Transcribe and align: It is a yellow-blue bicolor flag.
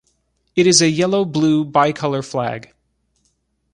It 0.55 0.65
is 0.65 0.81
a 0.81 0.89
yellow-blue 0.89 1.65
bicolor 1.65 2.25
flag. 2.27 2.73